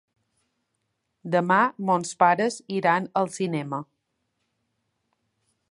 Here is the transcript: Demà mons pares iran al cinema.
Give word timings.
Demà 1.35 1.57
mons 1.89 2.15
pares 2.23 2.59
iran 2.79 3.07
al 3.21 3.31
cinema. 3.35 3.83